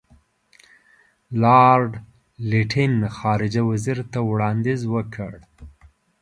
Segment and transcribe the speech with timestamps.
[1.41, 1.91] لارډ
[2.49, 5.31] لیټن خارجه وزیر ته وړاندیز وکړ.